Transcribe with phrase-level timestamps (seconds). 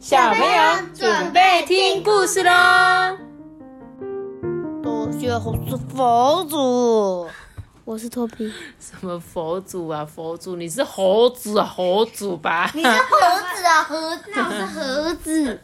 [0.00, 0.62] 小朋友
[0.94, 3.18] 准备听故事喽！
[4.82, 7.28] 多谢我是佛祖，
[7.84, 8.50] 我是托比。
[8.78, 12.70] 什么佛祖啊，佛祖，你是猴子啊，猴子吧？
[12.72, 12.96] 你是猴
[13.54, 15.60] 子啊，猴子，那我是猴子。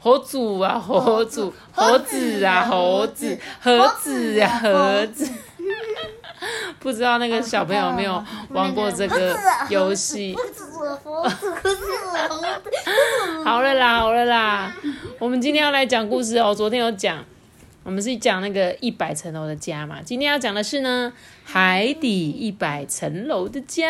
[0.00, 5.30] 猴祖啊，猴祖，猴子啊，猴子，猴子啊，猴子。
[6.80, 9.38] 不知道那个小朋友有没有玩过这个
[9.68, 10.34] 游戏？
[13.44, 14.76] 好了啦，好了啦，
[15.18, 16.54] 我们今天要来讲故事哦。
[16.54, 17.24] 昨天有讲，
[17.82, 20.00] 我们是讲那个一百层楼的家嘛。
[20.04, 21.12] 今天要讲的是呢，
[21.44, 23.88] 海底一百层楼的家。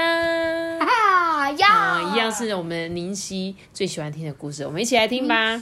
[0.81, 5.61] 啊呀，一样是我们宁溪最喜欢听的故事，我们一起来听吧。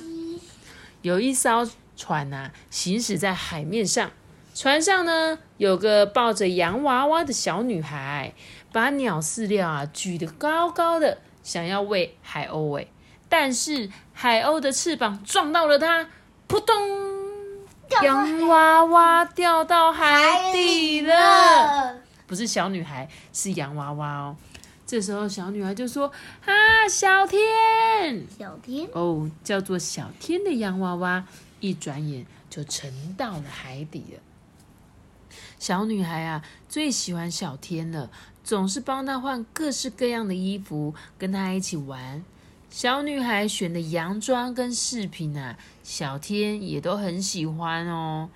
[1.02, 4.10] 有一艘船啊，行驶在海面上。
[4.54, 8.32] 船上呢，有个抱着洋娃娃的小女孩，
[8.72, 12.88] 把鸟饲料啊举得高高的，想要喂海鸥喂，
[13.28, 16.08] 但是海鸥的翅膀撞到了它，
[16.46, 16.74] 扑通，
[18.02, 21.98] 洋娃娃掉到海底了。
[22.26, 24.36] 不是小女孩，是洋娃娃哦。
[24.86, 26.10] 这时候小女孩就说
[26.46, 31.24] ：“啊，小天，小天哦，叫做小天的洋娃娃，
[31.60, 34.20] 一转眼就沉到了海底了。”
[35.58, 38.10] 小女孩啊，最喜欢小天了，
[38.42, 42.24] 总是帮他换各式各样的衣服，跟他一起玩。
[42.70, 48.28] 小女孩选的洋装跟饰品啊，小天也都很喜欢哦。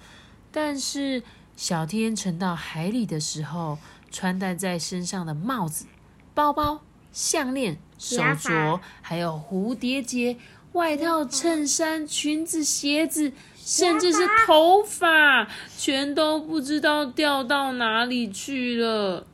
[0.50, 1.22] 但是
[1.56, 3.78] 小天沉到海里的时候，
[4.10, 5.86] 穿戴在身上的帽子、
[6.34, 6.80] 包包、
[7.12, 10.36] 项链、手镯，还有蝴蝶结、
[10.72, 13.32] 外套、衬衫、裙子、鞋子。
[13.64, 15.46] 甚至是头发，
[15.78, 19.24] 全都不知道掉到哪里去了。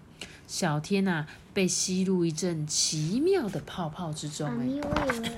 [0.47, 1.27] 小天呐，
[1.59, 4.49] 被吸入一阵奇妙的泡泡之中。
[4.57, 5.33] 我以为，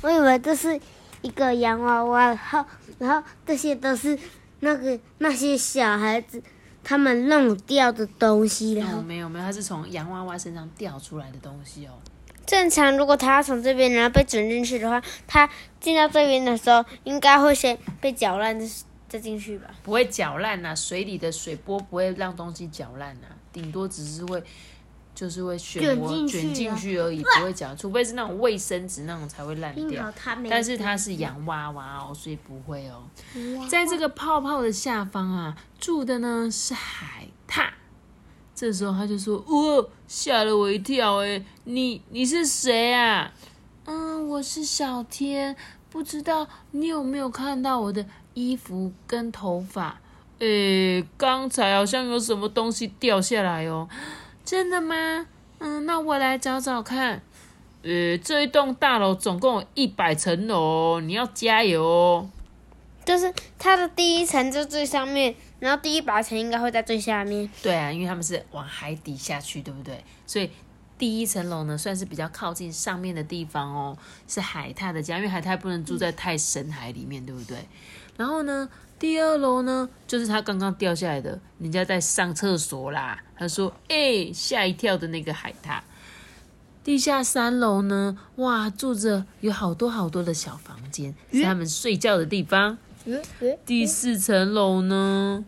[0.00, 0.80] 我以为这是
[1.20, 2.64] 一个洋娃娃，然后，
[2.98, 4.18] 然后这些都是
[4.60, 6.42] 那个那些小孩子
[6.82, 8.72] 他们弄掉的东西。
[8.72, 11.90] 然后没有没有，它是从洋娃娃身上掉出来的东西哦。
[12.46, 15.46] 正常，如果他要从这边然后被卷进去的话，他
[15.78, 18.66] 进到这边的时候，应该会先被搅烂再
[19.06, 19.66] 再进去吧？
[19.82, 24.42] 不会搅烂呐，水里的水波不会让东西搅烂呐，顶多只是会
[25.14, 27.76] 就是会漩涡卷进去而已，不会讲。
[27.76, 30.12] 除非是那种卫生纸那种才会烂掉。
[30.48, 33.02] 但是它是洋娃娃哦，所以不会哦。
[33.68, 37.68] 在这个泡泡的下方啊，住的呢是海獭。
[38.54, 41.16] 这时候他就说：“哦，吓了我一跳！
[41.16, 43.32] 哎，你你是谁啊？
[43.86, 45.56] 嗯，我是小天，
[45.90, 49.98] 不知道你有没有看到我的衣服跟头发？
[50.38, 53.88] 哎，刚才好像有什么东西掉下来哦，
[54.52, 55.26] 真的吗？
[55.60, 57.22] 嗯，那我来找找看。
[57.82, 62.28] 呃，这一栋大楼总共有一百层楼，你要加油哦。”
[63.02, 67.48] 就是它的第一层就最上面，然后第一把层应该会在最下面。
[67.62, 70.04] 对啊，因为他们是往海底下去，对不对？
[70.26, 70.50] 所以
[70.98, 73.96] 第一层楼呢，算是比较靠近上面的地方哦，
[74.28, 77.56] 是海獭的家，因为海獭不能住在太深海里面，对不对？
[78.18, 78.68] 然后呢，
[79.02, 83.20] 第二楼呢，就是他刚刚掉下来的，人家在上厕所啦。
[83.34, 85.80] 他说：“哎，吓一跳的那个海獭。”
[86.84, 92.78] 地下三楼呢，哇，住着有好多好多的小房间，是他们睡觉的地方。
[93.66, 95.44] 第四层楼呢？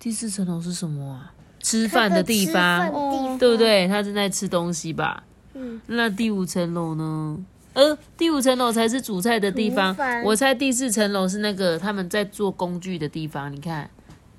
[0.00, 1.32] 第四层楼是什么啊？
[1.60, 3.86] 吃饭的地方，对不对？
[3.86, 5.22] 他正在吃东西吧？
[5.54, 5.80] 嗯。
[5.86, 7.38] 那第五层楼呢？
[7.74, 9.96] 呃，第五层楼才是煮菜的地方。
[10.24, 13.50] 我猜第四层楼是那个他们在做工具的地方。
[13.52, 13.88] 你看，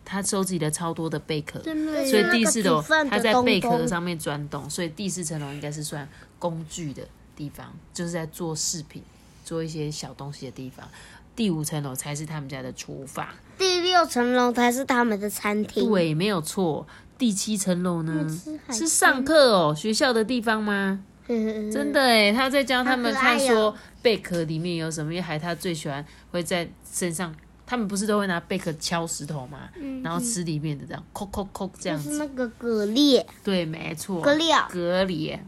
[0.06, 6.08] 他收集了超多的贝壳，所以第四楼他在贝壳上面钻洞，所以第四层楼应该是算
[6.38, 7.04] 工具的
[7.36, 9.02] 地方，就是在做饰品、
[9.44, 10.88] 做一些小东西的地方。
[11.36, 13.28] 第五层楼才是他们家的厨房，
[13.58, 15.90] 第六层楼才是他们的餐厅。
[15.90, 16.86] 对，没有错。
[17.18, 18.28] 第七层楼呢？
[18.70, 21.00] 是上课哦，学校的地方吗？
[21.28, 27.34] 真的哎，他在教他们看说贝壳里面有什么，因为海獭最喜欢会在身上，
[27.66, 29.70] 他们不是都会拿贝壳敲石头嘛，
[30.04, 32.12] 然后吃里面的这样，扣扣扣这样子。
[32.12, 33.24] 是那个蛤蜊。
[33.44, 34.22] 对，没错。
[34.22, 34.52] 蛤蜊。
[34.70, 35.40] 蛤蜊。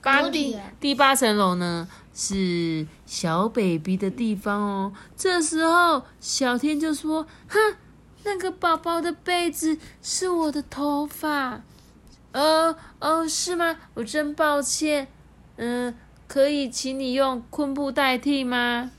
[0.00, 1.88] 八第第八层楼呢？
[2.14, 4.92] 是小 baby 的地方哦。
[5.16, 7.58] 这时候，小天就说：“哼，
[8.24, 11.62] 那个宝宝的被子是我的头发。
[12.32, 13.76] ”“哦哦，是吗？
[13.94, 15.08] 我真抱歉。
[15.56, 15.94] 嗯，
[16.26, 18.90] 可以请你用昆布代替吗？”“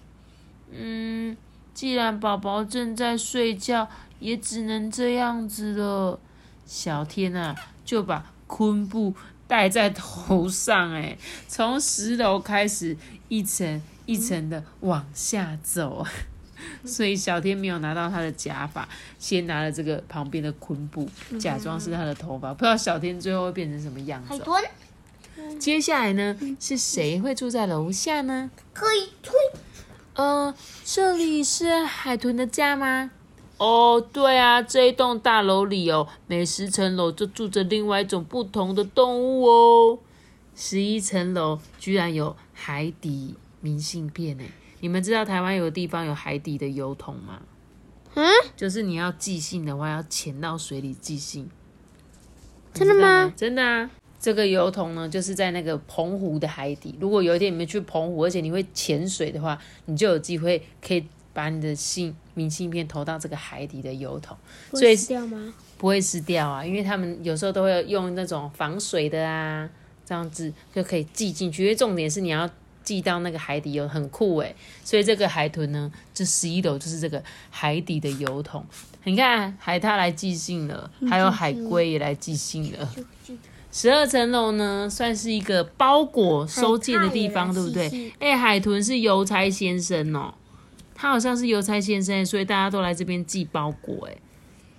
[0.71, 1.37] 嗯，
[1.73, 3.87] 既然宝宝正在睡觉，
[4.19, 6.19] 也只能这样子了。”
[6.65, 7.55] 小天啊，
[7.85, 9.15] 就把昆布
[9.47, 11.17] 戴在头上，哎，
[11.47, 12.97] 从十楼开始
[13.27, 16.05] 一层一层的往下走。
[16.85, 21.09] 所以小天没有拿到他的假发，先拿了这个旁边的昆布，
[21.39, 22.53] 假装是他的头发。
[22.53, 24.29] 不知道小天最后会变成什么样子。
[24.29, 24.63] 海豚
[25.57, 28.51] 接下来呢，是谁会住在楼下呢？
[28.73, 29.33] 可以推，
[30.15, 30.53] 呃，
[30.83, 33.11] 这里是海豚的家吗？
[33.57, 39.99] 哦，对啊，这一栋大楼里哦，每十层楼就住着另外一种不同的动物哦。
[40.55, 44.43] 十一层楼居然有海底明信片呢！
[44.79, 47.41] 你们知道台湾有个地方有海底的油桶吗？
[48.15, 51.49] 嗯，就是你要寄信的话，要潜到水里寄信。
[52.73, 53.33] 真的吗？
[53.35, 53.89] 真的啊。
[54.19, 56.93] 这个油桶呢，就是在那个澎湖的海底。
[56.99, 64.35] 如果有一天你们去澎湖，而且你会潜水的话，你就有机会可以把你的信明信片投到这个海底的油桶，
[64.71, 65.53] 所以掉吗？
[65.77, 66.65] 不会湿掉啊。
[66.65, 69.69] 因为他们有时候都会用那种防水的啊，
[70.05, 71.63] 这样子就可以寄进去。
[71.63, 72.49] 因为重点是你要
[72.83, 74.55] 寄到那个海底油，很酷诶。
[74.83, 78.65] 所以这个海豚呢，这十一楼就是这个海底的油桶。
[79.03, 82.89] 你看，海獭来寄信了，还有海龟也来寄信了。
[83.71, 88.11] 十二层楼呢，算是一个包裹收件的地方，对不对？
[88.19, 90.33] 哎、海豚是邮差先生哦，
[90.95, 94.07] 他好像是邮差先生，所以大家都来这边寄包裹。
[94.07, 94.17] 哎，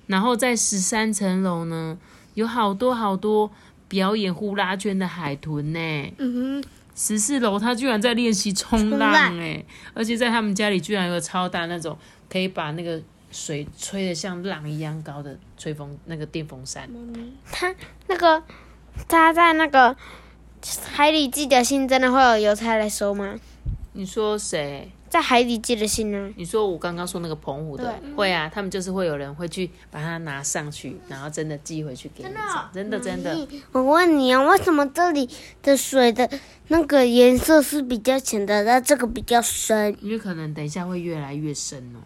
[0.08, 1.96] 然后在十三层楼呢，
[2.34, 3.50] 有好多好多
[3.88, 5.78] 表演呼啦圈的海豚呢。
[6.18, 6.64] 嗯哼，
[6.94, 9.64] 十四楼他居然在练习冲浪哎，
[9.94, 11.96] 而且在他们家里居然有个超大那种
[12.28, 13.00] 可以把那个
[13.30, 16.88] 水吹得像浪一样高的吹风那个电风扇。
[17.50, 17.74] 他
[18.08, 18.42] 那个
[19.08, 19.96] 他在那个
[20.92, 23.34] 海里寄的信，真的会有邮差来收吗？
[23.92, 24.90] 你说谁？
[25.10, 26.32] 在海底寄的信呢？
[26.36, 32.30] 你说我刚刚说那个澎湖的对会啊，他们就是会有人会去把它拿上去，然后真的寄回去给你，
[32.72, 33.36] 真的真的。
[33.72, 35.28] 我问你啊，为什么这里
[35.64, 36.30] 的水的
[36.68, 39.96] 那个颜色是比较浅的，那这个比较深？
[40.00, 41.98] 因为可能等一下会越来越深哦，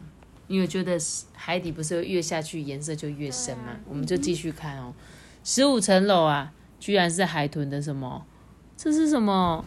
[0.48, 0.98] 因为觉得
[1.34, 4.94] 海底不是会越下去颜色就越深嘛，我们就继续看哦。
[5.44, 8.24] 十五层楼啊，居然是海豚的什么？
[8.78, 9.62] 这是什么？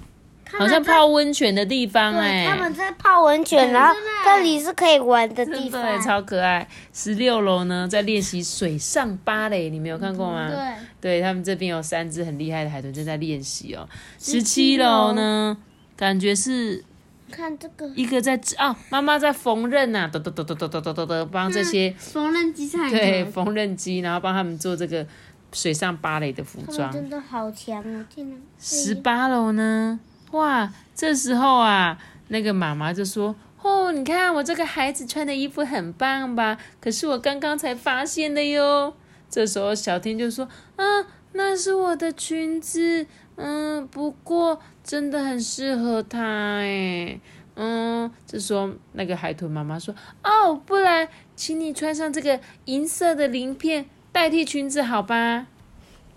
[0.58, 6.02] 好像泡温泉的地方哎、他们在泡温泉，然后这里是可以玩的地方。
[6.02, 6.68] 超可爱。
[6.94, 10.50] 十六楼呢，在练习水上芭蕾，你们有看过吗？
[10.50, 13.88] 对，对他们这边有三只很厉害的海豚正在练习哦。
[14.20, 15.58] 十七楼呢，
[15.96, 16.84] 感觉是
[17.30, 25.06] 看这个一个在哦，妈妈在缝纫呐、哒哒哒哒哒哒哒哒哒，帮这些缝纫机菜对缝纫机，然后帮他们做这个
[25.52, 26.92] 水上芭蕾的服装。
[26.92, 28.06] 真的好强哦！
[28.10, 30.00] 天哪，十八楼呢，
[30.32, 31.98] 哇，这时候啊，
[32.28, 36.58] 那个妈妈就说：“哦，你看我这个孩子穿的衣服很棒吧？
[36.82, 38.94] 可是我刚刚才发现的哟。”
[39.30, 40.86] 这时候小天就说：“啊，
[41.34, 47.20] 那是我的裙子，嗯，不过真的很适合他哎。”
[47.60, 55.48] 嗯，这时候那个海豚妈妈说：“哦，不然请你穿上这个银色的鳞片代替裙子好吧？”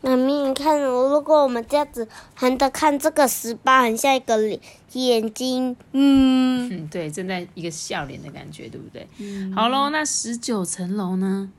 [0.02, 4.58] 妈咪，你看，如果我们这样子横着看这个十八，很像一个脸
[4.94, 9.06] 眼睛，嗯，嗯， 对，正在一个笑脸的感觉，对不对？
[9.54, 11.50] 好喽，那十九层楼呢？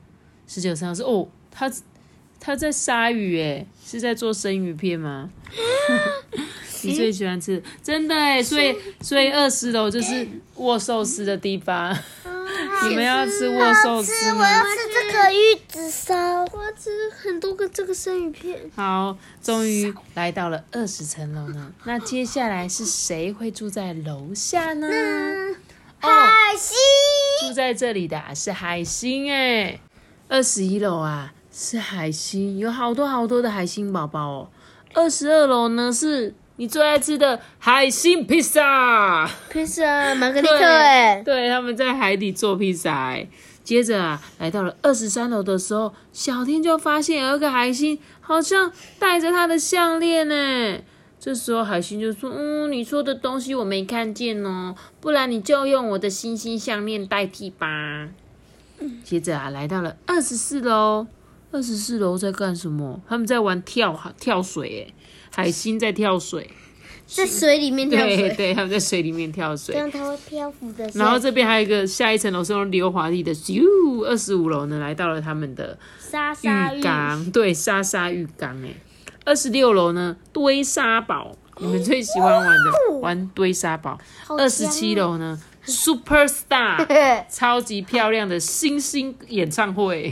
[0.47, 1.71] 十九层楼是哦，他
[2.39, 5.29] 他在鲨鱼，诶，是在做生鱼片吗？
[6.83, 11.95] 你最喜欢吃，真的哎，所以所以二十楼就是握寿司的地方。
[12.89, 14.39] 你们要吃握寿司吗？
[14.39, 18.59] 我要吃这个玉子烧，我要吃很多个这个生鱼片。
[18.75, 21.71] 好，终于来到了二十层楼呢。
[21.83, 24.87] 那接下来是谁会住在楼下呢？
[26.01, 26.75] 哦，海星，
[27.47, 29.79] 住在这里的啊是海星哎，
[30.27, 34.49] 二十一楼啊是海星，有好多好多的海星宝宝哦。
[34.93, 43.27] 二十二楼呢是你最爱吃的海星披萨，披萨玛格丽特哎，对，他们在海底做披萨哎。
[43.63, 50.77] 接着啊，来到了二十三楼的时候，小天就发现有一个海星好像戴着他的项链呢。
[51.19, 58.09] 这时候海星就说：“嗯，你说的东西我没看见哦，不然你就用我的星星项链代替吧。”
[59.03, 61.07] 接着啊，来到了二十四楼，
[61.51, 63.01] 二十四楼在干什么？
[63.09, 64.93] 他们在玩跳跳水，哎，
[65.33, 66.49] 海星在跳水，
[67.07, 69.79] 在水里面跳水，对对，他们在水里面跳水这。
[69.79, 70.89] 样它会漂浮的。
[70.93, 73.63] 然后这边还有一个下一层楼是用溜滑梯的，咻，
[74.05, 78.73] 二十五楼呢来到了他们的沙沙浴缸，对，沙沙浴缸哎。
[79.23, 83.97] 二十六楼呢堆沙堡，你们最喜欢玩的玩堆沙堡。
[84.29, 86.85] 二十七楼呢 Super Star，
[87.29, 90.11] 超级漂亮的星星演唱会。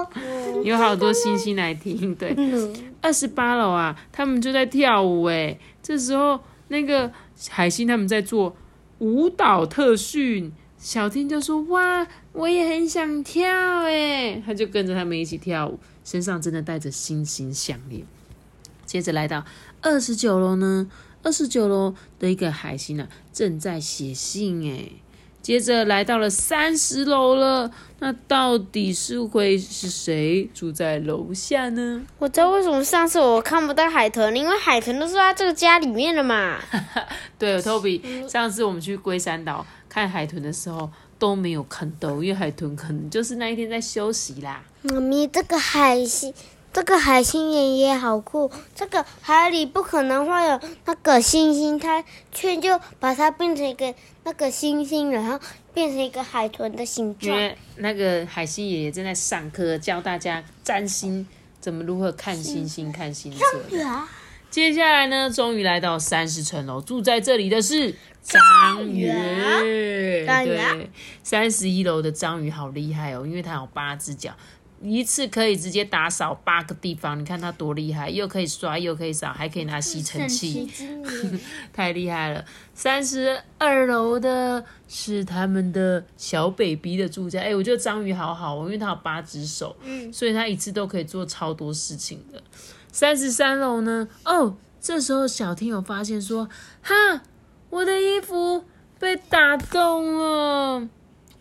[0.64, 2.14] 有好多星星来听。
[2.14, 5.58] 对，嗯二十八楼啊，他们就在跳舞哎。
[5.82, 7.10] 这时候那个
[7.50, 8.56] 海星他们在做
[8.98, 13.46] 舞蹈特训，小天就说：“哇，我也很想跳
[13.82, 18.04] 哎！”他就跟着他们一起跳舞，身上真的带着星星项链。
[18.86, 19.44] 接着来到
[19.82, 20.88] 二十九楼呢，
[21.24, 24.88] 二十九楼的一个海星啊，正在写信哎。
[25.42, 32.02] 接着来到了三十楼了，那到底是会是谁住在楼下呢？
[32.18, 36.58] 我知道为什么上次我看不到海豚，因为海豚都是在这个家里面的嘛。
[37.38, 44.64] 对，Toby，上次我们去龟山岛看海豚的时候都没有看到，因为海豚可能就是那一天在休息啦。
[44.84, 46.32] 妈咪，这个海星，
[46.74, 48.50] 这个海星爷爷好酷。
[48.74, 55.38] 这个海里不可能会有那个星星，他却就把它变成一个那个星星，然后
[55.72, 57.32] 变成一个海豚的形状。
[57.32, 61.24] 因为那个海星爷爷正在上课，教大家占星，
[61.60, 63.60] 怎么如何看星星、看星座
[64.50, 69.08] 接下来呢，终于来到三十层楼，住在这里的是章鱼。
[69.08, 70.90] 章鱼啊对，
[71.24, 74.32] 三十一楼的章鱼好厉害哦，因为它有八只脚，
[74.90, 77.18] 一次可以直接打扫八个地方。
[77.18, 80.70] 你看它多厉害，又可以刷，又可以扫，还可以拿吸尘器，
[81.72, 82.44] 太厉害了。
[82.74, 87.40] 三十二楼的是他们的小 baby 的住家。
[87.40, 92.42] 哎，我觉得章鱼好好哦，因为它有八只手，嗯所以它一次都可以做超多事情的。
[92.92, 94.08] 三十三楼呢？
[94.24, 96.48] 哦，这时候小天友发现说，
[96.82, 96.94] 哈，
[97.70, 98.64] 我的衣服
[98.98, 100.88] 被打洞了。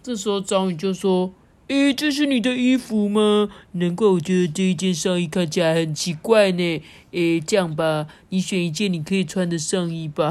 [0.01, 1.33] 这时候章鱼就说
[1.67, 3.49] ：“诶，这是你的衣服吗？
[3.71, 6.83] 难怪我觉得这一件上衣看起来很奇怪呢。
[7.11, 10.29] 诶，这样吧，你选一件你可以穿的上衣吧。”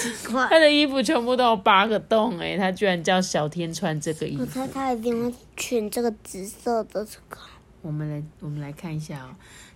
[0.00, 0.46] 奇怪。
[0.50, 4.42] 他的衣服全部都有八个洞，诶，他居然叫小天穿这个衣服。
[4.42, 7.38] 我猜他一定会选这个紫色的这个，
[7.82, 9.28] 我们来，我们来看一下哦。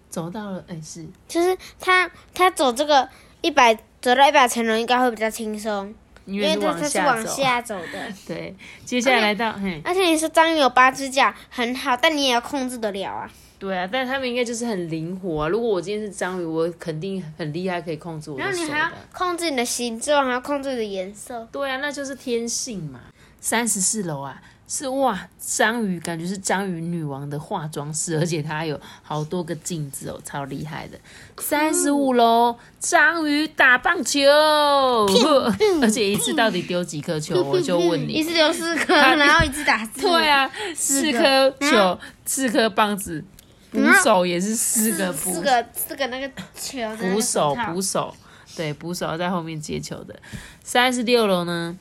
[0.09, 3.07] 走到了，哎，是就是他他走这个
[3.43, 5.93] 一百走到一百层楼应该会比较轻松，
[6.27, 7.77] 因为是因为他他是往下走。
[7.79, 8.13] 的。
[8.29, 8.55] 对，
[8.85, 13.31] 接下来来到，嘿，而且你说章鱼有八只脚很好，但你也要控制得了啊。
[13.59, 15.49] 对啊，但是他们应该就是很灵活、啊。
[15.49, 18.93] 如果我今天是章鱼，我肯定很厉害，可以控制我的手然后你还要。
[19.13, 21.49] 控制你的形状，还要控制你的颜色。
[21.51, 23.01] 对啊，那就是天性嘛。
[23.41, 30.99] 三十四楼啊，是哇，章鱼感觉是章鱼女王的化妆室，而且它有好多个镜子哦，超厉害的。
[31.39, 34.21] 三十五楼，章鱼打棒球，
[35.81, 37.41] 而且一次到底丢几颗球？
[37.45, 38.15] 我就问你。
[38.15, 40.01] 一次丢四颗，他 然后一次打四。
[40.01, 43.25] 对啊，四颗球，四颗棒子，
[43.71, 48.13] 捕手也是四个捕四个四个那个球捕手，捕手，
[48.57, 50.17] 对，捕手要在后面接球的。
[50.65, 51.79] 三十六楼呢，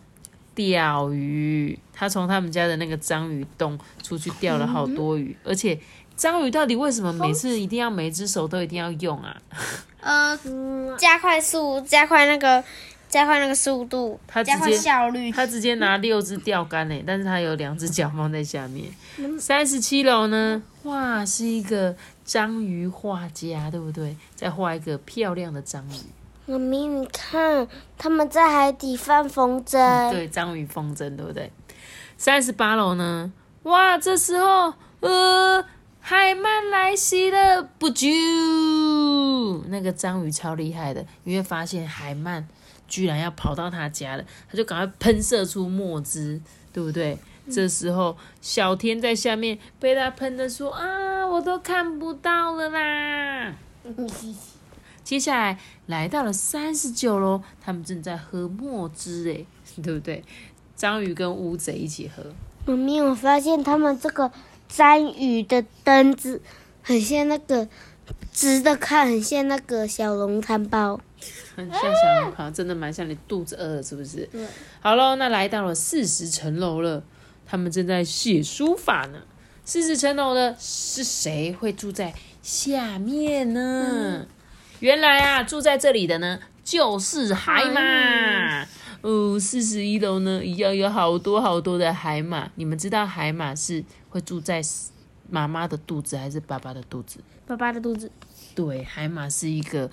[0.55, 5.77] 钓鱼，他从他们家的那个章鱼洞出去钓了好多鱼，而且
[6.15, 9.35] 章鱼到底为什么每次一定要每只手都一定要用啊？
[9.99, 10.39] 呃，
[10.97, 12.63] 加快速，加快那个，
[13.09, 15.31] 加快那个速度，加快他直接效率。
[15.31, 18.87] 他直接拿六只钓竿呢，但是他有两只脚放在下面。
[19.39, 24.15] 三十七楼呢，哇，是一个章鱼画家，对不对？
[24.35, 26.24] 再画一个漂亮的章鱼。
[26.45, 30.11] 妈咪，你看他们在海底放风筝。
[30.11, 31.51] 对，章鱼风筝，对不对？
[32.17, 33.31] 三十八楼呢？
[33.63, 35.65] 哇，这时候，呃，
[35.99, 39.63] 海鳗来袭了，不啾！
[39.69, 42.43] 那个章鱼超厉害的，因为发现海鳗
[42.87, 46.39] 居然要跑到他家了，他就赶快喷射出墨汁，
[46.71, 47.17] 对不对？
[47.51, 53.53] 这时候，小天在下面被他喷的说啊，我都看不到了啦。
[55.05, 59.45] 接下来来到了三十九楼，他们正在喝墨汁，哎，
[59.81, 60.21] 对不对？
[60.75, 62.21] 章鱼跟乌贼一起喝，
[62.65, 64.29] 妈咪，我发现他们这个
[64.67, 66.41] 章鱼的灯子
[66.81, 67.65] 很像那个
[68.33, 70.99] 直的看，很像那个小笼汤包。
[71.55, 74.27] 很像小龙袍，真的蛮像你肚子饿了，是不是？
[74.31, 74.45] 对。
[74.81, 77.01] 好喽，那来到了四十层楼了，
[77.45, 79.19] 他们正在写书法呢。
[79.63, 84.27] 四十层楼的是谁会住在下面呢？
[84.79, 88.65] 原来啊，住在这里的呢就是海马。
[89.01, 92.49] 哦，四十一楼呢，一样有好多好多的海马。
[92.55, 94.61] 你们知道海马是会住在
[95.29, 97.19] 妈妈的肚子还是爸爸的肚子？
[97.45, 98.11] 爸爸的肚子。
[98.55, 99.89] 对，海马是一个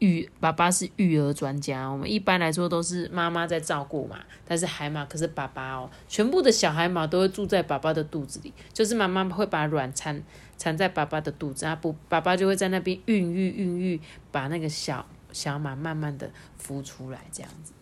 [0.00, 1.86] 育，爸爸是育儿专家。
[1.86, 5.88] 我们一般来说都是妈妈在照顾嘛，但是海马可是爸爸哦。
[6.08, 10.20] 全部的小海马都会住在爸爸的肚子里，就是妈妈会把卵产
[10.56, 16.30] 藏在爸爸的肚子，啊不，爸爸就会在那边孕育孕育，把那个小小马慢慢的
[16.62, 17.72] 孵出来，这样子，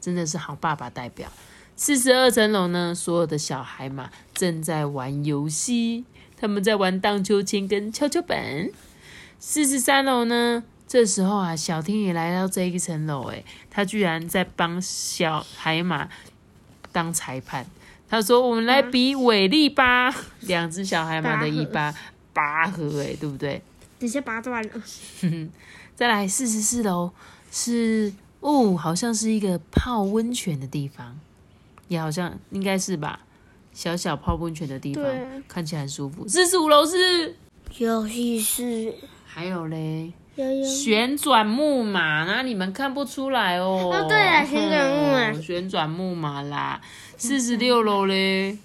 [0.00, 1.30] 真的是好爸爸代表。
[1.76, 6.04] 四十二层楼呢，所有的小海马正在玩游戏。
[6.36, 8.68] 他他们在玩荡秋千跟跷跷板。
[9.40, 16.10] 四十三楼呢，这时候啊，小天也来到这一层楼，诶，他居然在帮小海马
[16.92, 17.64] 当裁判。
[18.08, 21.94] 他说：“我们来比尾力吧。”两只小海马的尾巴。
[22.32, 23.62] 拔河，哎，对不对？
[23.98, 24.70] 等下拔断了。
[25.94, 27.10] 再来四十四楼。
[27.50, 31.18] 是哦，好像是一个泡温泉的地方，
[31.86, 33.20] 也好像应该是吧，
[33.72, 35.04] 小小泡温泉的地方，
[35.46, 36.26] 看起来很舒服。
[36.26, 37.36] 四十五楼是。
[37.78, 38.94] 游戏室，
[39.24, 40.12] 还有嘞，
[40.64, 43.90] 旋转木马，那你们看不出来哦。
[43.92, 46.80] 哦，对啊，旋转木马，旋转木马啦。
[47.16, 48.58] 四十六楼嘞，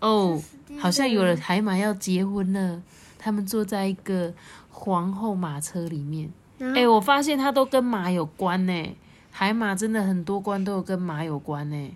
[0.00, 0.42] 哦，
[0.78, 2.82] 好像有了海马要结婚了，
[3.18, 4.32] 他们坐在一个。
[4.78, 8.96] 皇后马车里面，哎，我发现它都跟马有关呢。
[9.30, 11.90] 海马真的很多关都有跟马有关呢，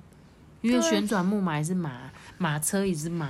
[0.62, 3.29] 因为旋转木马也是马，马车也是马。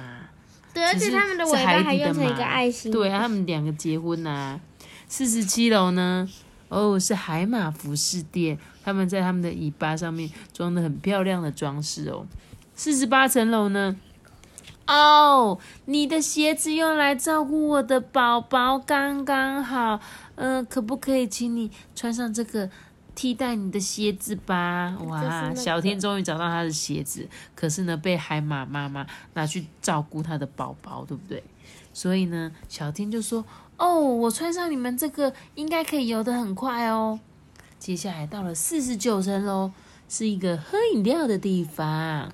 [0.72, 2.92] 对，而且他们的尾巴还用成一个爱心。
[2.92, 4.58] 对啊，他们两个结婚呐。
[5.10, 6.28] 四十七楼呢？
[6.68, 12.24] 哦，是海马服饰店，他们在他们的尾巴上面装的很漂亮的装饰哦。
[12.76, 13.96] 四十八层楼呢？
[14.86, 20.00] 哦，你的鞋子用来照顾我的宝宝刚刚好，
[20.36, 22.70] 嗯，可不可以请你穿上这个
[23.16, 24.96] 替代你的鞋子吧？
[25.06, 31.42] 哇，小天终于找到他的鞋子，可是呢，被海马妈妈拿去照顾他的宝宝，对不对？
[31.92, 33.44] 所以呢，小天就说
[33.80, 37.18] ：“哦，我穿上你们这个，应该可以游得很快哦。”
[37.80, 39.72] 接下来到了四十九层喽，
[40.06, 42.30] 是一个喝饮料的地方。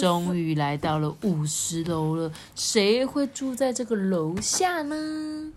[0.00, 5.52] 终于来到了五十楼了，谁会住在这个楼下呢？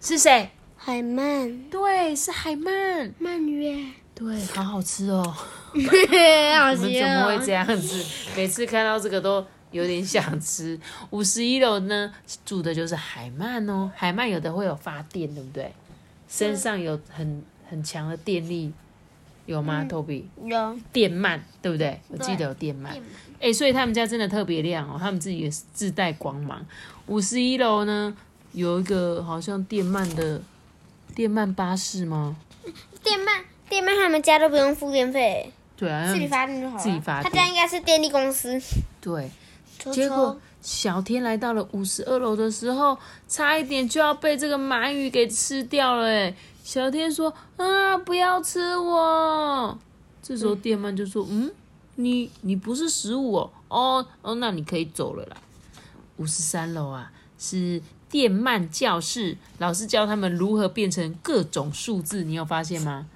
[0.00, 0.50] 是谁？
[0.74, 1.62] 海曼。
[1.70, 3.14] 对，是海曼。
[3.20, 3.92] 鳗鱼。
[4.14, 5.22] 对，好好吃哦。
[5.30, 5.76] 好吃。
[5.76, 8.04] 我们怎么会这样子？
[8.34, 10.78] 每次看到这个都有点想吃。
[11.10, 12.12] 五十一楼呢，
[12.44, 13.90] 住的就是海鳗哦。
[13.94, 15.72] 海鳗有的会有发电，对不对？
[16.28, 18.72] 身上有很很强的电力，
[19.44, 20.24] 有吗？Toby？
[20.42, 20.78] 有。
[20.92, 22.00] 电鳗，对不对？
[22.08, 22.88] 我记得有电鳗。
[23.40, 26.64] 哎，所以他们家真的特别亮哦，他们自己也是自带光芒。
[27.06, 28.16] 五十一楼呢，
[28.52, 30.40] 有一个好像电鳗的
[31.14, 32.36] 电鳗巴士吗？
[33.04, 36.82] 电鳗，电鳗他们家都不用付电费，对啊，自己发电就好了。
[36.82, 38.60] 自己发，他家应该是电力公司。
[39.00, 39.30] 对，
[39.92, 46.06] 结果小天来到了五十二楼的时候，差一点就要被这个鳗鱼给吃掉了。
[46.06, 49.78] 哎，小天说：“啊，不要吃我！”
[50.22, 51.50] 这时候电鳗就说：“嗯。”
[51.98, 55.36] 你你不是食物哦哦哦，那你可以走了啦。
[56.18, 62.22] 五十三楼啊，是电鳗教室，老师教他们如何变成各种数字。
[62.22, 63.06] 你有发现吗？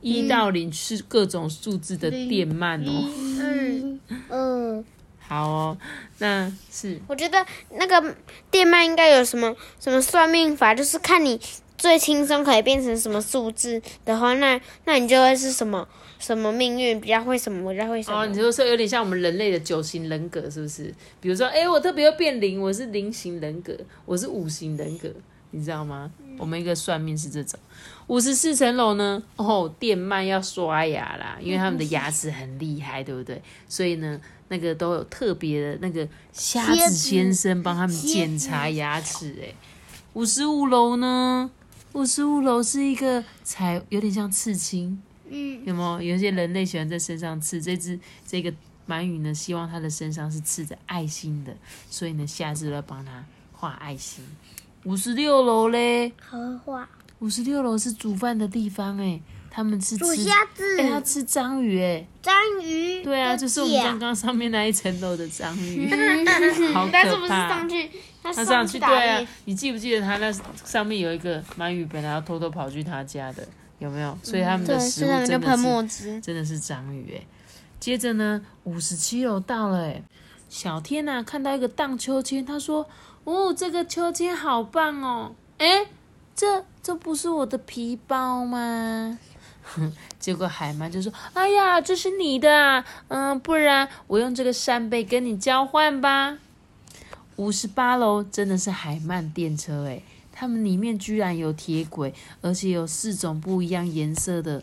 [0.00, 3.08] 一到零是各种数字的电鳗哦。
[3.40, 4.84] 嗯嗯，
[5.30, 5.78] 好哦，
[6.18, 7.00] 那是。
[7.06, 8.16] 我觉得那个
[8.50, 11.40] 电鳗应该有什么什么算命法，就是看你
[11.78, 15.86] 最轻松可以变成什么数字的话，那那你就会是什么。
[16.18, 18.20] 什么命运比较会什么，比较会什么？
[18.20, 20.94] 哦，你就说有点像我们人类的九型人格，是不是？
[21.18, 25.08] 比如说，哎，我特别会变零，我是零型人格，我是五型人格，
[25.52, 26.10] 你知道吗？
[26.36, 27.58] 我们一个算命是这种。
[28.08, 29.22] 五十四层楼呢？
[29.36, 33.40] 哦，电鳗要刷牙啦，因为他们的牙齿很厉害，对不对？
[33.66, 39.34] 所以呢，那个都有特别的那个瞎子先生帮他们检查牙齿。
[39.40, 39.54] 哎，
[40.12, 41.50] 五十五楼呢？
[41.92, 45.00] 五十五楼是一个彩，有点像刺青。
[45.28, 47.62] 嗯，有没有有些人类喜欢在身上刺？
[47.62, 48.52] 这只这个
[48.88, 51.56] 鳗鱼呢，希望它的身上是刺着爱心的，
[51.88, 54.24] 所以呢，下次要帮它画爱心。
[54.84, 56.88] 五十六楼嘞，好画。
[57.20, 59.20] 五十六楼是煮饭的地方哎，
[59.60, 65.86] 他们是煮虾子，哎，他吃章鱼哎，章鱼，对啊，就是我们刚刚上面那一层楼的章鱼，
[66.72, 66.90] 好可怕。
[66.90, 67.90] 但是不是上去，
[68.22, 70.32] 他上去对啊，你记不记得他那
[70.64, 73.46] 上面有一个鳗鱼，本来要偷偷跑去他家的。
[73.78, 74.18] 有没有？
[74.22, 77.26] 所以他们的食物真的是真的是章鱼哎。
[77.78, 80.02] 接着呢，五十七楼到了哎，
[80.50, 82.86] 小天呐看到一个荡秋千，他说
[83.24, 85.86] ：“哦，这个秋千好棒哦！”哎，
[86.34, 89.18] 这这不是我的皮包吗？
[90.18, 96.38] 结果海曼就说：“哎呀，这是你的，嗯，不然我用这个扇贝跟你交换吧。”
[97.36, 100.02] 五十八楼真的是海曼电车诶。
[100.32, 104.62] 它们里面居然有铁轨，而且有四种不一样颜色的，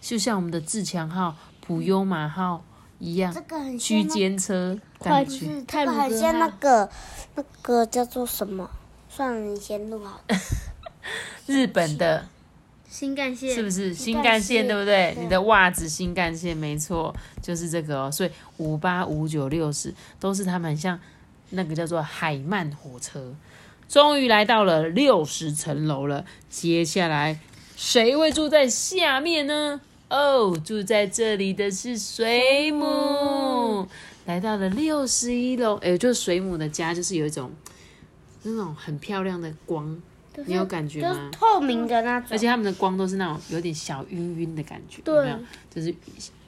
[0.00, 2.64] 就像我们的自强号、普悠玛号
[2.98, 3.32] 一样。
[3.32, 6.90] 这个很区间车，感觉这个很像那个
[7.34, 8.70] 那个叫做什么？
[9.10, 10.20] 算了，你先录好。
[11.46, 12.26] 日本的
[12.92, 14.68] 新干线是不是新干线？
[14.68, 15.16] 对不对？
[15.18, 18.12] 你的袜子新干线没错，就是这个哦。
[18.12, 21.00] 所以五八五九六十都是他们像
[21.50, 23.34] 那个叫做海曼火车，
[23.88, 26.26] 终于来到了六十层楼了。
[26.50, 27.40] 接下来
[27.76, 29.80] 谁会住在下面呢？
[30.10, 33.88] 哦，住在这里的是水母。
[34.26, 37.50] 来到了六十一楼，哎，就是水母的家，就是有一种
[38.42, 39.98] 那种很漂亮的光，
[40.46, 41.30] 你有感觉就是吗？
[41.32, 42.38] 透明的那种而。
[42.38, 45.38] 且他们的光都是那种有点小晕晕的感觉，对有没有？
[45.70, 45.94] 就是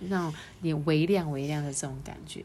[0.08, 2.42] 那种有点微亮微亮的这种感觉。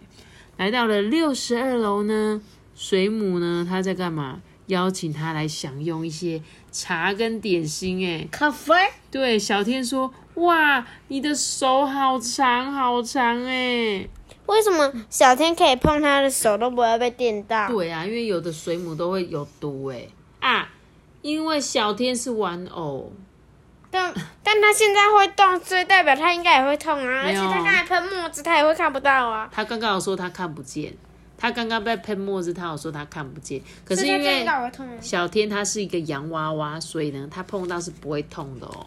[0.58, 2.42] 来到了六十二楼呢，
[2.76, 4.42] 水母呢，他在干嘛？
[4.68, 6.40] 邀请他来享用一些
[6.72, 8.06] 茶跟点心。
[8.08, 8.76] 哎，咖啡，
[9.10, 14.08] 对，小天说：“哇，你的手好长好长哎。
[14.46, 17.68] 为什么小天可以碰他的手都不会被电到？
[17.70, 20.08] 对啊，因为有的水母都会有毒哎
[20.40, 20.70] 啊，
[21.22, 23.12] 因为小天是玩偶。
[23.92, 27.24] 但但他现在会动，所以代表他应该也会痛啊。
[27.26, 29.50] 而且他刚才喷墨汁，他也会看不到啊。
[29.52, 30.94] 他刚刚有说他看不见，
[31.36, 33.60] 他刚刚被喷墨汁，他有说他看不见。
[33.84, 34.46] 可是因为。
[35.02, 38.86] 小天他是一个洋娃娃，所以呢，他碰到是不会痛的哦。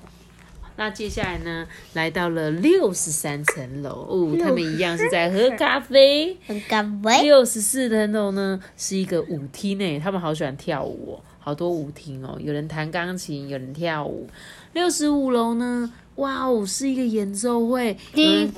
[0.76, 6.38] 那接下来呢，来到了六十三层楼哦，他们一样是在喝咖啡。
[6.46, 7.22] 很干杯。
[7.22, 14.28] 六十四层楼呢是一个舞厅诶，他们好喜欢跳舞哦，好多舞厅哦，有人弹钢琴，有人跳舞。
[14.72, 18.52] 六十五楼呢，哇哦，是一个演奏会，有人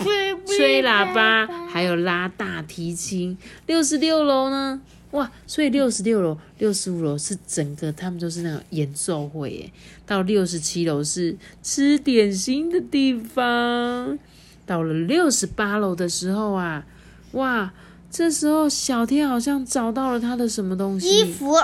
[0.46, 3.36] 吹喇叭，还有拉大提琴。
[3.66, 4.80] 六十六楼呢，
[5.12, 9.72] 哇，所以六十六楼、六十五楼是整个他们都是那种演奏会耶。
[10.04, 14.18] 到六十七楼是吃点心的地方。
[14.66, 16.86] 到了六十八楼的时候啊，
[17.32, 17.72] 哇，
[18.10, 21.20] 这时候小天好像找到了他的什么东西。
[21.20, 21.54] 衣服，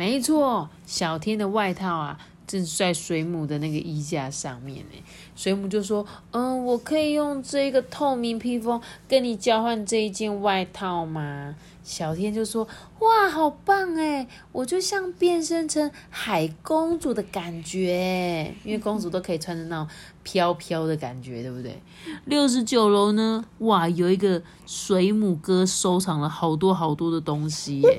[0.00, 5.04] 没错，小天的外套啊，正在水母的那个衣架上面呢。
[5.36, 12.66] 水母就说：“嗯，我可以用这个透明披风跟你交换这一件外套吗？”小天就说
[13.00, 14.26] ：“哇，好棒哎！
[14.52, 19.88] 我就像变身成海公主的感觉，因为公主都可以穿着那种
[20.22, 21.78] 飘飘的感觉，对不对？”
[22.24, 27.98] 六十九楼呢，哇，有一个水母哥收藏了好多好多的东西耶。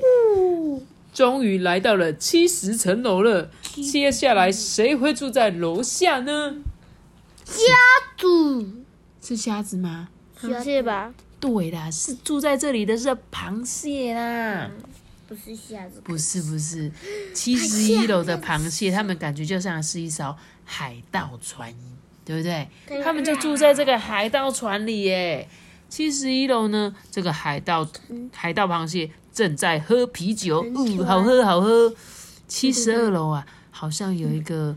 [1.12, 6.56] 终于来到了七十层楼了，接下来谁会住在楼下呢？
[8.16, 8.66] 主
[9.20, 10.08] 是虾子吗？
[10.40, 11.12] 螃蟹吧？
[11.38, 14.70] 对啦，是住在这里的是螃蟹啦。
[15.28, 16.00] 不是虾子。
[16.04, 16.90] 不是不是，
[17.34, 21.74] 七十一楼的螃蟹，他们感觉就像是一艘海盗船，
[22.24, 22.68] 对不对？
[22.86, 25.48] 对他们就住在这个海盗船里耶。
[25.88, 27.86] 七十一楼呢，这个海盗
[28.32, 31.94] 海盗螃蟹正在喝啤酒，嗯，好喝好喝。
[32.46, 34.76] 七十二楼啊，好像有一个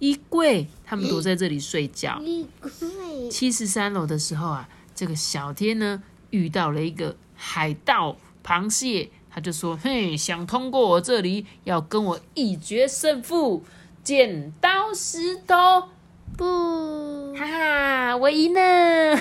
[0.00, 2.20] 衣柜，他们躲在这里睡觉。
[2.20, 3.30] 衣柜。
[3.30, 13.62] 七十三楼的时候啊，这个小天呢遇到了一个海盗螃蟹，他就说：“嘿，想通过我这里，要跟我一决胜负，
[14.02, 15.88] 剪刀石头，
[16.36, 17.34] 不。
[17.34, 19.18] 哈哈，我赢了！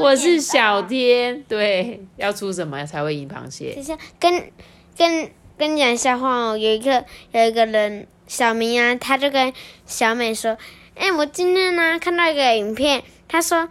[0.00, 3.72] 我 是小天，对，要出什么才会赢螃蟹？
[3.72, 4.50] 等一下，跟
[4.96, 6.56] 跟跟你讲笑话哦。
[6.56, 9.52] 有一个有一个人，小明啊，他就跟
[9.86, 10.56] 小美说
[10.96, 13.68] ：“哎、我今天呢看到一个影片，他说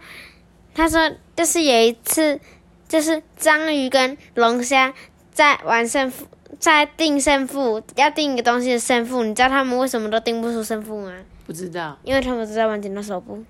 [0.74, 2.40] 他说就是有一次，
[2.88, 4.94] 就是章鱼跟龙虾
[5.32, 6.26] 在玩胜负，
[6.60, 9.24] 在定胜负，要定一个东西的胜负。
[9.24, 11.12] 你知道他们为什么都定不出胜负吗？
[11.48, 11.98] 不知道。
[12.04, 13.42] 因为他们都在玩剪刀手布，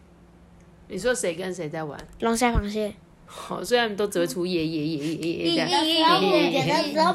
[0.86, 1.98] 你说谁跟谁在玩？
[2.20, 2.94] 龙虾、螃蟹。
[3.26, 5.76] 好，虽然都只会出耶耶耶耶耶耶这
[6.94, 7.14] 样。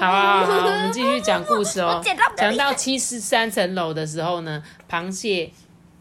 [0.00, 2.02] 好啊，好啊，我们继续讲故事哦。
[2.36, 5.52] 讲到七十三层楼的时候呢，螃蟹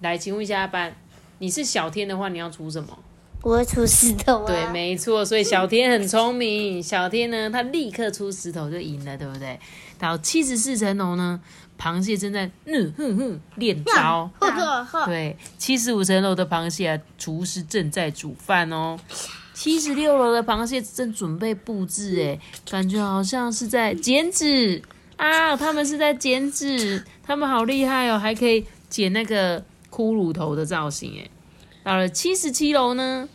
[0.02, 0.94] 来，请问一下阿班，
[1.38, 2.98] 你是小天的话，你要出什么？
[3.42, 4.48] 我会出石头啊！
[4.48, 6.82] 对，没错，所以小天很聪明。
[6.82, 9.60] 小天呢，他立刻出石头就赢了，对不对？
[10.00, 11.40] 到七十四层楼呢，
[11.78, 14.30] 螃蟹正在嗯哼哼练招。
[15.06, 18.98] 对，七十五层楼的螃蟹啊，厨师正在煮饭哦。
[19.54, 24.82] 七十六楼的螃蟹正准备布置，哎，感觉好像是在剪纸
[25.16, 25.56] 啊！
[25.56, 31.30] 他们是在剪纸，他们好厉害哦，还可以剪那个骷髅头的造型，哎。
[31.84, 33.30] 到了七十七楼呢，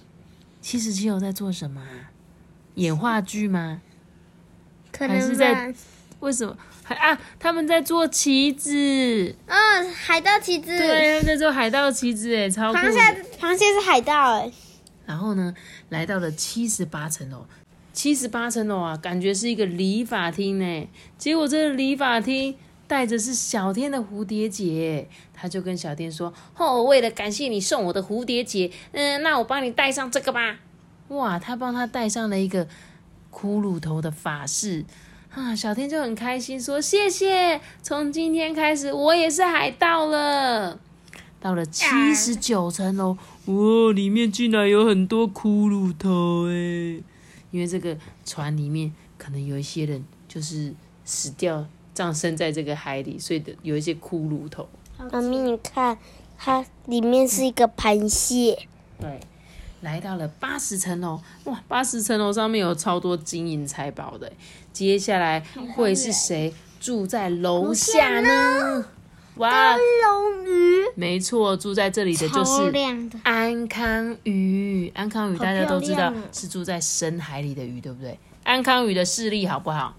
[0.60, 2.12] 七十七楼在做什么啊？
[2.74, 3.80] 演话剧吗？
[4.92, 5.78] 可还是在吧。
[6.20, 6.56] 为什么？
[6.84, 10.66] 还啊，他们在做旗子，嗯，海盗旗子。
[10.76, 12.82] 对，他们在做海盗旗子，哎，超酷的。
[12.82, 14.52] 螃蟹，螃蟹是海盗哎。
[15.06, 15.54] 然后呢，
[15.88, 17.46] 来到了七十八层楼，
[17.92, 20.88] 七十八层楼啊，感觉是一个理发厅呢。
[21.16, 22.56] 结果这个理发厅
[22.86, 30.58] 带着是小天的蝴蝶结，他就跟小天说：“哦，为了感谢你送我的蝴蝶结，嗯，那我帮你戴上这个吧。”
[31.08, 32.66] 哇，他帮他戴上了一个
[33.32, 34.84] 骷髅头的法式
[35.34, 40.78] 啊，小天就很开心说谢谢，从今天开始我也是海盗了。
[41.40, 43.16] 到了七十九层楼，
[43.46, 47.02] 哇，里面竟然有很多骷髅头哎！
[47.52, 51.64] 因为这个船里面可能有一些人就是死掉，
[51.94, 54.68] 葬身在这个海里，所以的有一些骷髅头。
[55.12, 55.96] 妈咪，你看，
[56.36, 58.66] 它里面是一个螃蟹。
[58.98, 59.20] 对，
[59.80, 64.30] 来到了八十层楼，哇，八十层楼上面有超多金银财宝的。
[64.72, 65.42] 接下来
[65.74, 68.84] 会是谁住在楼下呢？
[69.36, 72.52] 哇，龙鱼，没错，住在这里的就是。
[73.22, 74.92] 安康鱼。
[74.94, 78.18] 安康鱼大家都知道是住在深海里的鱼，对不对？
[78.44, 79.96] 安康鱼的视力好不好？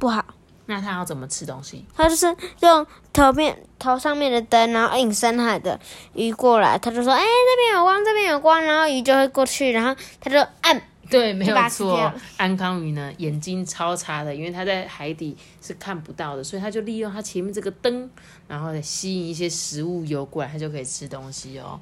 [0.00, 0.24] 不好，
[0.66, 1.84] 那他要怎么吃东西？
[1.96, 5.78] 他就是用头面头上面的灯，然后引深海的
[6.14, 10.82] 鱼过来，他就说：“哎、这边有光，这边有光。”然后鱼就会过去，然后他就按。
[11.10, 12.10] 对，没有错。
[12.38, 18.08] 安康鱼呢，眼睛超差的，因为它在海底是看不到的，所以它就利用它前面这个灯，
[18.48, 21.78] 然后吸引一些食物游过来，它就可以吃东西哦。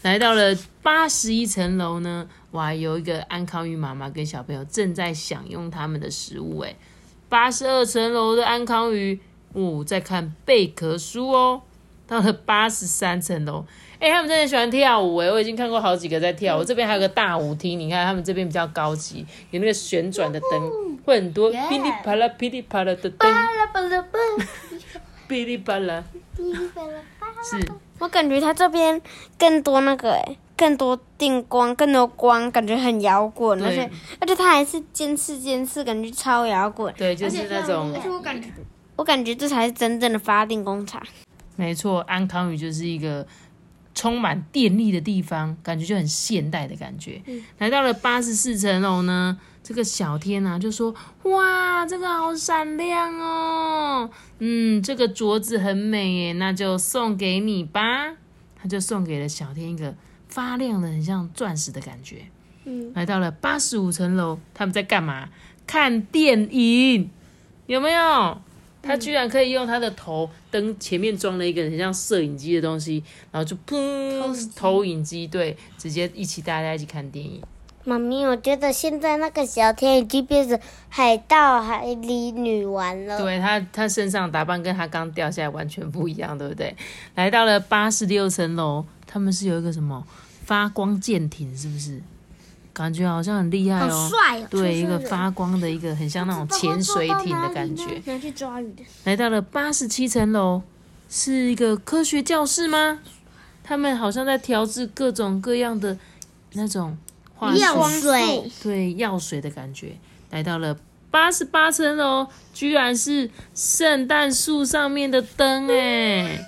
[0.00, 6.60] 来到了八十一层楼呢，哇，有一个安康鱼妈妈跟小朋友正在享用他们的食物。
[6.60, 6.74] 哎，
[7.30, 9.18] 八十二层楼的安康鱼，
[9.54, 11.62] 哦，在看贝壳书哦。
[12.06, 13.64] 到了八十三层楼，
[14.00, 16.64] 哎、他们真的喜欢跳舞哎，我已经看过好几个在跳舞。
[16.64, 24.18] 这边还有个大舞厅，你看他们这边比较高级，有那个旋转的灯，会很多噼里啪啦噼里啪啦的灯，巴拉巴拉巴
[25.28, 26.02] 噼里啪啦，
[26.36, 27.64] 是
[28.00, 29.00] 我感觉它这边
[29.38, 33.88] 更多那个哎，更多电光，更多光，感觉很摇滚，而且
[34.20, 36.92] 而且它还是尖刺尖刺，感觉超摇滚。
[36.96, 38.48] 对，就是那种而且我感觉，
[38.96, 41.00] 我感觉这才是真正的发电工厂。
[41.56, 43.26] 没错，安康鱼就是一个
[43.94, 47.20] 充满电力的地方，感觉就很现代的感觉。
[47.58, 50.94] 来到了八十四层楼呢，这个小天啊就说
[51.24, 58.16] ：“哇，这个好闪亮哦，嗯，这个镯子很美耶，那就送给你吧。”
[58.62, 59.94] 他就送给了小天一个
[60.28, 62.26] 发亮的、很像钻石的感觉。
[62.64, 65.28] 嗯，来到了八十五层楼，他们在干嘛？
[65.66, 67.10] 看电影，
[67.66, 68.40] 有没有？
[68.82, 77.42] 他居然可以用他的头灯前面装了一个很像摄影机的东西，然后就砰，投影机，对，直接一起大家一起看电影。
[77.84, 83.18] 妈咪，我觉得现在那个小天已经变成海盗海里女王了。
[83.18, 86.76] 对他，他身上打扮跟他刚掉下来完全不一样，对不对？
[87.14, 90.06] 来到了八十六层楼，他们是有一个什么
[90.44, 92.02] 发光舰艇，是不是？
[92.72, 94.08] 感觉好像很厉害好哦。
[94.08, 94.46] 帅哦！
[94.48, 98.00] 对，一个发光的一个很像那种潜水艇的感觉。
[98.04, 98.84] 拿去抓鱼的。
[99.04, 100.62] 来到了八十七层楼，
[101.08, 103.00] 是一个科学教室吗？
[103.64, 105.96] 他们好像在调制各种各样的
[106.52, 106.96] 那种
[107.40, 109.96] 化药学，水，对药水的感觉。
[110.28, 110.76] 来到了
[111.10, 116.38] 八十八层楼，居然是圣诞树上面的灯哎！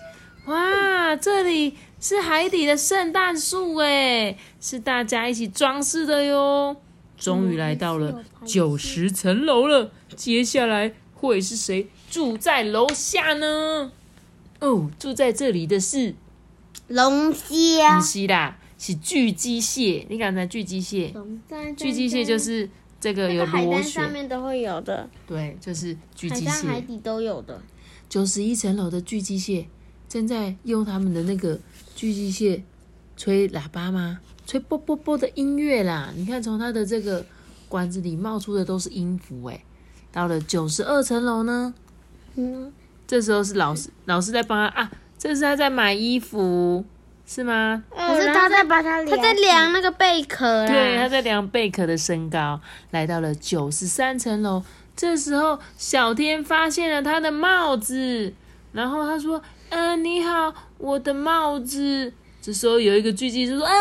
[0.45, 6.77] 哇，这里是海底的圣诞树哎，是大家一起装饰的哟。
[7.17, 13.93] 终于来到了九十层楼了，接下来会是谁住在楼下呢？
[14.61, 16.15] 哦，住在这里的是
[16.89, 18.05] 龙虾不。
[18.05, 20.05] 是啦，是巨机蟹。
[20.11, 21.15] 你刚才巨机蟹，
[21.77, 22.69] 巨机蟹就是
[23.01, 26.81] 这个有螺海单上，面都会有的，对，就是巨机海海。
[26.81, 27.63] 底都有的。
[28.09, 29.69] 九十一层楼的巨机蟹
[30.09, 31.61] 正在用他们的那个
[31.95, 32.65] 巨机蟹
[33.17, 34.19] 吹喇叭吗？
[34.45, 36.13] 吹啵啵啵的音乐啦！
[36.17, 37.25] 你看，从它的这个
[37.69, 39.63] 管子里冒出的都是音符哎。
[40.11, 41.73] 到了九十二层楼呢，
[42.35, 42.73] 嗯，
[43.07, 46.85] 这时候是老师，老师在帮他啊，这是他在买衣服
[47.27, 47.83] 是吗？
[47.91, 50.67] 可是他在把它，他在量那个贝壳啦。
[50.67, 54.63] 对，他在量贝壳的身高，来到了九十三层楼。
[54.95, 58.35] 这时候，小天发现了他的帽子，
[58.73, 63.73] 然后他说：“嗯、你好，我的帽子。”这时候有一个狙击就说：“啊，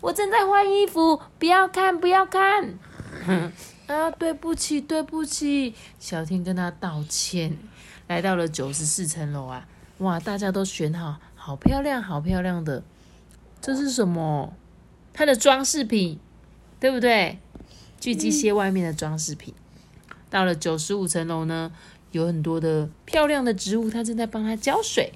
[0.00, 2.78] 我正在换衣服，不要看，不要看。
[3.86, 7.58] ”啊，对不起，对不起，小天跟他道歉。
[8.06, 9.66] 来到了九十四层楼啊，
[9.98, 12.82] 哇，大家都选好，好漂亮，好漂亮的。
[13.60, 14.54] 这是什么？
[15.12, 16.18] 它的装饰品，
[16.80, 17.38] 对不对？
[18.00, 19.52] 巨机蟹外面的装饰品。
[20.30, 21.70] 到了九十五层楼呢，
[22.12, 25.12] 有很多的漂亮的植物，它正在帮它浇水。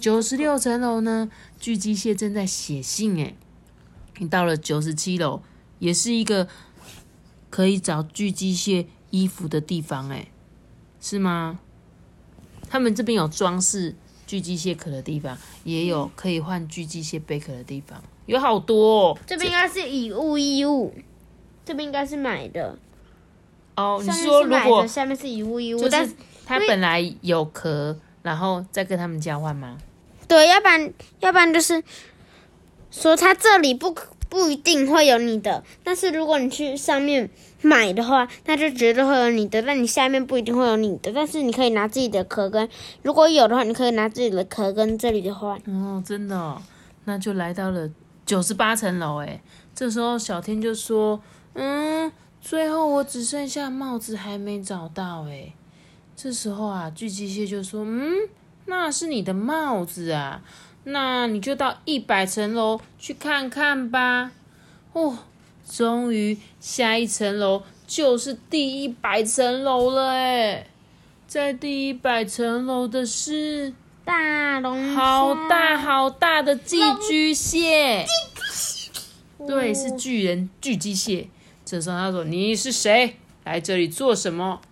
[0.00, 3.20] 九十六层楼呢，巨机蟹正在写信。
[3.20, 3.34] 哎，
[4.18, 5.42] 你到了九十七楼，
[5.80, 6.46] 也是一个
[7.50, 10.08] 可以找巨机蟹衣服的地方。
[10.10, 10.28] 哎，
[11.00, 11.58] 是吗？
[12.70, 13.96] 他们这边有装饰
[14.28, 19.18] 巨机蟹壳的地方，也有可以换巨机蟹贝壳的地方，有好多哦。
[19.26, 20.94] 这边应该是以物易物，
[21.64, 22.78] 这边应该是买的。
[23.74, 26.14] 哦，你说如果是买的，下面是以物易物，就是但是
[26.44, 29.78] 它本来有壳，然后再跟他们交换吗？
[30.26, 31.82] 对，要不然要不然就是
[32.90, 33.96] 说它这里不
[34.28, 37.28] 不一定会有你的，但是如果你去上面
[37.62, 42.68] 买的话，那就绝对会有你的，但你下面不一定会有你的，但是你可以拿自己的壳跟，
[43.02, 45.58] 如果有的话，你可以拿自己的壳跟这里的换。
[45.66, 46.60] 哦，真的哦，
[47.04, 47.90] 那就来到了
[48.26, 49.40] 九十八层楼哎。
[49.74, 51.20] 这时候小天就说
[51.54, 52.10] ：“嗯，
[52.40, 55.52] 最后我只剩下帽子还没找到哎。”
[56.16, 58.28] 这时候啊，巨机械就说：“嗯，
[58.66, 60.42] 那是你的帽子啊，
[60.92, 64.32] 那你就到一百层楼去看看吧。”
[64.92, 65.18] 哦，
[65.68, 70.66] 终于下一层楼就是第一百层楼了哎，
[71.26, 73.72] 在第一百层楼的是。
[74.04, 78.06] 大龙好大好大的寄居蟹，
[79.46, 81.28] 对，是巨人巨机蟹。
[81.62, 83.16] 这时候他说：“你是谁？
[83.44, 84.62] 来这里做什么？”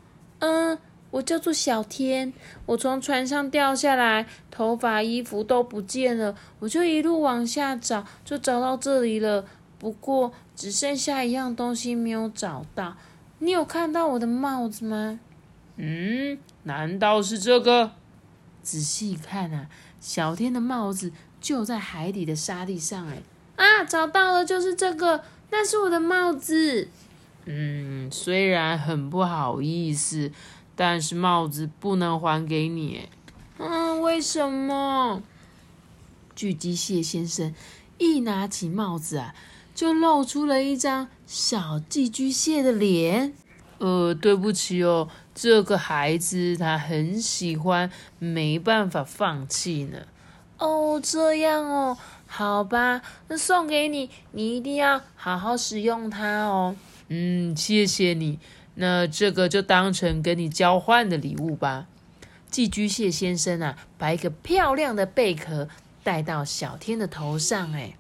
[0.41, 0.79] 嗯，
[1.17, 2.31] 我叫做小天，
[2.67, 9.47] 我从船上掉下来，头发、衣服都不见了，我就一路往下找，就找到这里了。
[9.79, 12.99] 不过只剩下一样东西没有找到。
[13.39, 15.19] 你有看到我的帽子吗？
[15.77, 17.93] 嗯，难道是这个？
[18.63, 23.09] 仔细看啊，小天的帽子就在海底的沙地上。
[23.09, 23.23] 哎，
[23.57, 26.89] 啊，找到了，就是这个，那是我的帽子。
[27.49, 30.33] 嗯，虽然很不好意思，
[30.77, 33.09] 但是帽子不能还给你。
[33.59, 35.23] 嗯，为什么？
[36.35, 37.55] 巨机蟹先生
[37.97, 39.35] 一拿起帽子啊，
[39.75, 43.33] 就露出了一张小寄居蟹的脸。
[43.79, 49.99] 呃，对不起哦，这个孩子他很喜欢，没办法放弃呢。
[50.59, 56.77] 哦，这样哦，好吧，那送给你，你一定要好好使用它哦。
[57.09, 58.39] 嗯，谢谢你。
[58.77, 61.87] 那这个就当成跟你交换的礼物吧。
[62.49, 65.69] 寄居蟹先生啊，把一个漂亮的贝壳
[66.03, 67.73] 戴到小天的头上。
[67.75, 67.99] 哎，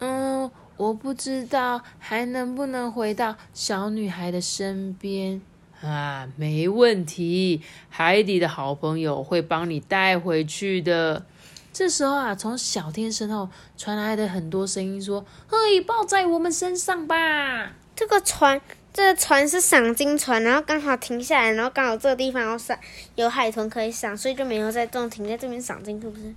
[0.00, 0.50] 嗯。
[0.76, 5.40] 我不知道还能不能回到小女孩的身边
[5.80, 6.28] 啊？
[6.34, 11.24] 没问题，海底的好朋友会帮你带回去的。
[11.72, 18.60] 这时候啊，从小天身后传来的很多声音说：“嘿，抱在我们身上吧！”这个船，
[18.94, 22.78] 这个船是赏金船，然后刚好停下来，然后刚好这个地方有赏
[23.16, 26.32] 有海豚可以赏，所以就没有在动，停在这边赏金，是不是？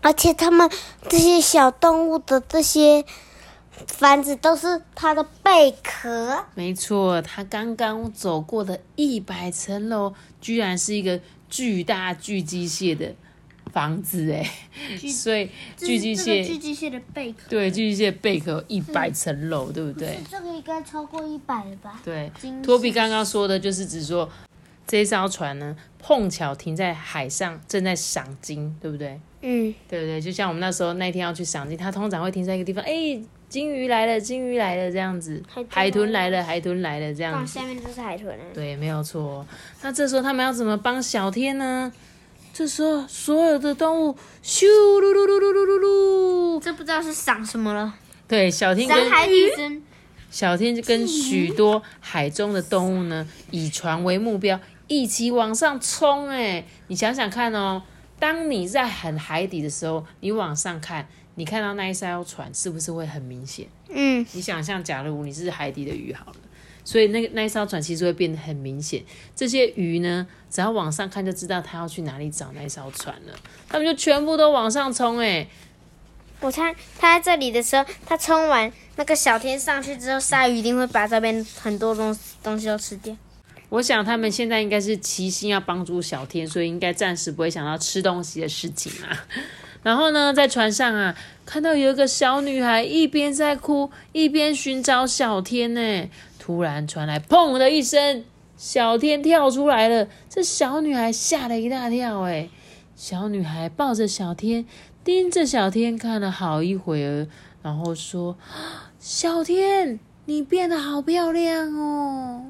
[0.00, 0.68] 而且他们
[1.08, 3.04] 这些小动物的这些。
[3.86, 7.22] 房子都是它的贝壳，没错。
[7.22, 13.14] 它刚刚走过的一百层楼，居然是一个巨大巨机械的
[13.78, 14.44] 房子哎！
[15.08, 20.18] 所以巨巨蟹，巨巨蟹的贝壳，对，巨巨蟹贝壳一百层楼，对不对？
[20.28, 22.00] 这个应该超过一百了吧？
[22.04, 22.28] 对，
[22.60, 24.28] 托比刚刚说的就是指说，
[24.84, 29.20] 这艘船呢碰巧停在海上，正在赏金，对不对？
[29.42, 30.20] 嗯，对不对？
[30.20, 33.22] 就像我们那时候那天要去赏金，它通常会停在一个地方，哎。
[33.48, 37.50] 金鱼来了，金鱼来了，这样子，海豚来了，海豚来了，这样子。
[37.50, 39.42] 下面就是海豚对，没有错。
[39.80, 41.90] 那这时候他们要怎么帮小天呢？
[42.58, 47.94] 这时候所有的动物咻噜噜噜噜噜噜噜，这不知道是赏什么了。
[48.26, 49.80] 对，小天跟海底针。
[50.28, 56.30] 小天就跟许多海中的动物呢，以船为目标，一起往上冲。
[56.30, 57.80] 哎，你想想看哦，
[58.18, 61.06] 当你在很海底的时候，你往上看。
[61.36, 63.68] 你看到那一艘船是不是会很明显？
[63.90, 66.36] 嗯，你想象，假如你是海底的鱼好了，
[66.88, 69.04] 所以那个那一艘船其实会变得很明显。
[69.36, 73.34] 这些鱼呢，只要往上看就知道它要去哪里找那一艘船了。
[73.68, 75.18] 他们就全部都往上冲。
[75.18, 75.46] 哎，
[76.40, 83.14] 我猜他在这里的时候，他冲完那个小天上去之后，鲨鱼一定会把这边很多东东西都吃掉。
[83.68, 89.26] 我想他们现在应该是齐心要帮助小天，所以应该暂时不会想到吃东西的事情啊。
[89.82, 96.08] 然后呢，在船上啊，看到有一个小女孩一边在哭，一边寻找小天呢。
[96.48, 98.24] 突然传来“砰”的一声，
[98.56, 100.08] 小天跳出来了。
[100.30, 102.48] 这小女孩吓了一大跳，哎，
[102.96, 104.64] 小女孩抱着小天，
[105.04, 107.28] 盯着小天看了好一会儿，
[107.62, 108.38] 然后说
[108.98, 112.46] ：“小天，你变得好漂亮哦。”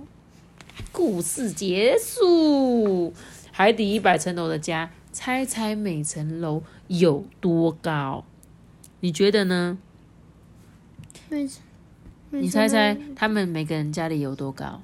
[0.93, 3.13] 故事结束。
[3.51, 6.63] 海底一百层楼的家，猜猜每层楼？
[6.87, 8.25] 有多高？
[9.01, 9.77] 你觉得呢？
[12.31, 14.81] 你猜猜他们每个人家里有多高？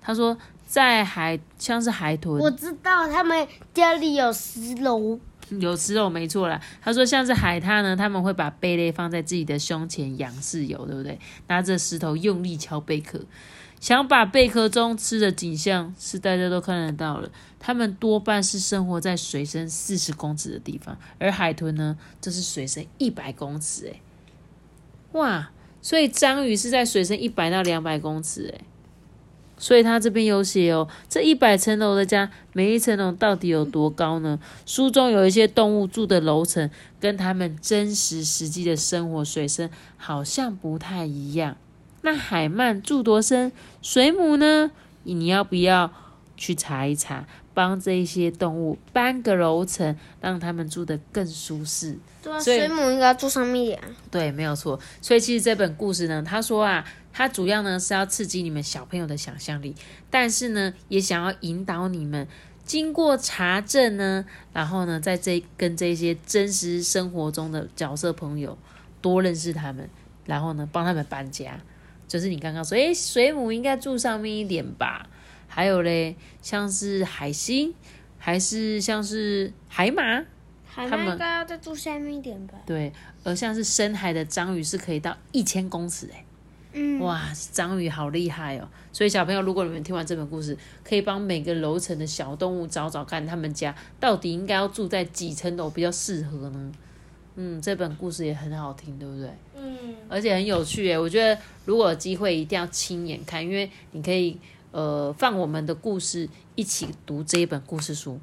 [0.00, 5.18] 他说在海像是海豚，我知道他们家里有十楼，
[5.60, 6.60] 有十楼没错啦。
[6.80, 11.18] 他说像是海獭呢，他们会把贝类放在自己的胸前仰视游，对不对？
[11.46, 13.20] 拿着石头用力敲贝壳。
[13.80, 17.28] 想把贝壳中吃的景象是大家都看得到了。
[17.58, 23.86] 他们多半是生活在水深四十公尺的地方，而海豚呢，这是水深一百公尺。
[23.86, 24.00] 诶，
[25.12, 25.50] 哇！
[25.82, 28.44] 所以章鱼是在水深一百到两百公尺。
[28.46, 28.60] 诶，
[29.58, 34.38] 所以它这边有写哦，这一百层楼的家，每一层楼到底有多高呢？
[34.64, 41.56] 书中有一些动物住的楼层，跟它们真实实际的生活水深好像不太一样。
[42.02, 43.52] 那海鳗住多深？
[43.82, 44.70] 水母呢？
[45.04, 45.92] 你要不要
[46.36, 47.26] 去查一查？
[47.54, 51.98] 帮这些动物搬个楼层，让他们住得更舒适。
[52.22, 53.80] 对啊，水母应该住上面一点。
[54.10, 54.78] 对，没有错。
[55.00, 59.74] 所以其实这本故事呢，他说啊，它主要呢是要刺激你们小朋友的想象力，
[60.10, 62.26] 但是呢，也想要引导你们
[62.64, 68.56] 经过查证呢，然后呢，在这跟这些真实生活中的角色朋友
[69.00, 69.90] 多认识他们，
[70.24, 71.58] 然后呢，帮他们搬家。
[72.06, 75.08] 就是你刚刚说，诶，水母应该住上面一点吧。
[75.54, 77.74] 还有嘞，像是海星，
[78.16, 80.24] 还是像是海马，
[80.64, 82.54] 海马应该要再住下面一点吧？
[82.64, 82.90] 对，
[83.22, 86.24] 而像是深海的章鱼是可以到一千公尺哎，
[86.72, 88.68] 嗯，哇，章鱼好厉害哦！
[88.94, 96.72] 所以小朋友，如果你们听完这本故事，可以帮每个楼层的小动物找找看，他们家到底应该要住在几层楼比较适合呢？
[97.36, 99.28] 嗯，这本故事也很好听，对不对？
[99.54, 104.40] 嗯，而且很有趣哎，我觉得如果有机会一定要亲眼看，因为你可以。
[104.72, 108.18] 呃，放我们的故事一起读这一本故事书，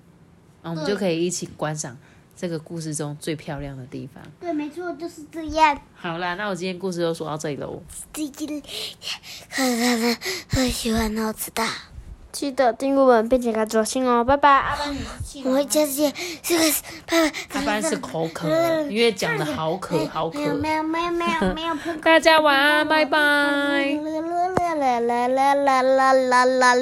[0.61, 1.97] 然后我们就可以一起观赏
[2.35, 4.23] 这个故事中最漂亮的地方。
[4.39, 5.79] 对，没错，就是这样。
[5.93, 7.81] 好啦，那我今天故事就说到这里喽。
[8.13, 8.61] 最近
[9.49, 10.17] 很
[10.49, 11.63] 很喜欢好吃的，
[12.31, 14.49] 记得订阅我们并且给左心哦，拜拜。
[14.49, 14.95] 阿班，
[15.45, 16.13] 我会加些
[16.43, 16.63] 这个，
[17.07, 17.59] 拜拜。
[17.59, 18.47] 阿班是口渴，
[18.89, 20.39] 因为讲的好渴好渴。
[20.39, 23.17] 没有没有没有没有大家晚安，拜拜。
[24.79, 26.75] 啦啦啦啦啦啦啦啦。